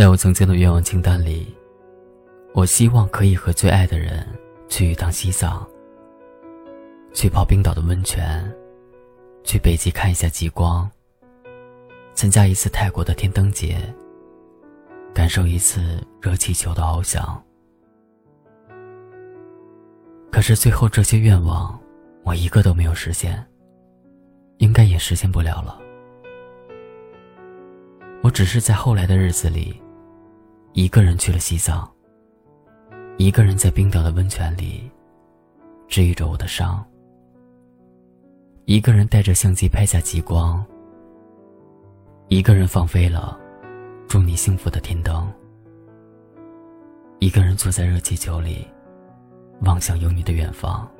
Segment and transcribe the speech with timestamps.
[0.00, 1.54] 在我曾经的愿望清单里，
[2.54, 4.26] 我希望可以和最爱的人
[4.66, 5.68] 去一趟西藏，
[7.12, 8.50] 去泡冰岛的温泉，
[9.44, 10.90] 去北极看一下极光，
[12.14, 13.76] 参加一次泰国的天灯节，
[15.12, 17.38] 感受一次热气球的翱翔。
[20.32, 21.78] 可是最后这些愿望，
[22.24, 23.46] 我一个都没有实现，
[24.60, 25.78] 应该也实现不了了。
[28.22, 29.78] 我只是在后来的日子里，
[30.72, 31.88] 一个人去了西藏，
[33.18, 34.90] 一个人在冰岛的温泉里
[35.88, 36.84] 治愈着我的伤，
[38.64, 40.64] 一个人带着相机拍下极光，
[42.28, 43.38] 一个人放飞了
[44.08, 45.32] 祝你幸福的天灯，
[47.18, 48.66] 一个人坐在热气球里。
[49.62, 50.90] 望向有你的远方。